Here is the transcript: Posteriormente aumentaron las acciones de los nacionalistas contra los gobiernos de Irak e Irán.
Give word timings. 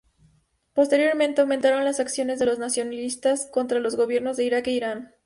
Posteriormente 0.73 1.41
aumentaron 1.41 1.85
las 1.85 1.99
acciones 1.99 2.39
de 2.39 2.47
los 2.47 2.57
nacionalistas 2.57 3.45
contra 3.45 3.79
los 3.79 3.95
gobiernos 3.95 4.35
de 4.35 4.45
Irak 4.45 4.65
e 4.65 4.71
Irán. 4.71 5.13